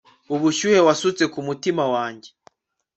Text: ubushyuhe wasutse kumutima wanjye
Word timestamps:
ubushyuhe 0.35 0.79
wasutse 0.87 1.23
kumutima 1.33 1.83
wanjye 1.93 2.29